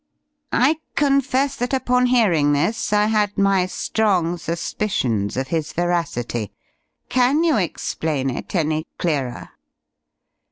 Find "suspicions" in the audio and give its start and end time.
4.39-5.37